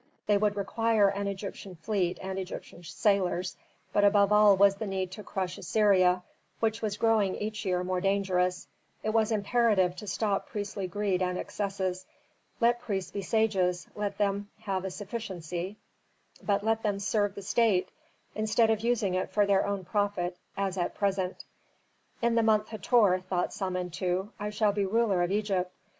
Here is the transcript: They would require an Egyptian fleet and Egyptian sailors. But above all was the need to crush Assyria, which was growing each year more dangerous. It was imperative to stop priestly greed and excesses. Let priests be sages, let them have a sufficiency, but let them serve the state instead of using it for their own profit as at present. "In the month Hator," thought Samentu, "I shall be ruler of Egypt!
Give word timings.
They 0.25 0.35
would 0.35 0.55
require 0.55 1.09
an 1.09 1.27
Egyptian 1.27 1.75
fleet 1.75 2.17
and 2.23 2.39
Egyptian 2.39 2.81
sailors. 2.83 3.55
But 3.93 4.03
above 4.03 4.31
all 4.31 4.57
was 4.57 4.73
the 4.77 4.87
need 4.87 5.11
to 5.11 5.21
crush 5.23 5.59
Assyria, 5.59 6.23
which 6.59 6.81
was 6.81 6.97
growing 6.97 7.35
each 7.35 7.65
year 7.65 7.83
more 7.83 8.01
dangerous. 8.01 8.67
It 9.03 9.11
was 9.11 9.31
imperative 9.31 9.95
to 9.97 10.07
stop 10.07 10.49
priestly 10.49 10.87
greed 10.87 11.21
and 11.21 11.37
excesses. 11.37 12.07
Let 12.59 12.81
priests 12.81 13.11
be 13.11 13.21
sages, 13.21 13.87
let 13.93 14.17
them 14.17 14.49
have 14.61 14.85
a 14.85 14.89
sufficiency, 14.89 15.77
but 16.41 16.63
let 16.63 16.81
them 16.81 16.97
serve 16.97 17.35
the 17.35 17.43
state 17.43 17.89
instead 18.33 18.71
of 18.71 18.79
using 18.81 19.13
it 19.13 19.29
for 19.29 19.45
their 19.45 19.67
own 19.67 19.85
profit 19.85 20.35
as 20.57 20.79
at 20.79 20.95
present. 20.95 21.45
"In 22.23 22.33
the 22.33 22.41
month 22.41 22.69
Hator," 22.69 23.19
thought 23.29 23.53
Samentu, 23.53 24.31
"I 24.39 24.49
shall 24.49 24.71
be 24.71 24.83
ruler 24.83 25.21
of 25.21 25.29
Egypt! 25.31 25.71